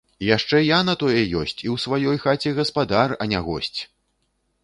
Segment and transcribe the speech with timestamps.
[0.27, 3.79] Яшчэ я на тое ёсць, і ў сваёй хаце гаспадар, а не госць!